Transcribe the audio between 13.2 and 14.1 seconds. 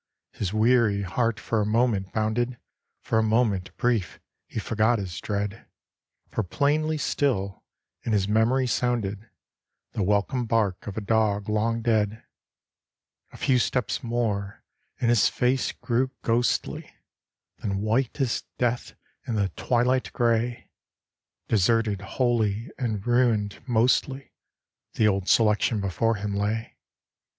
A few steps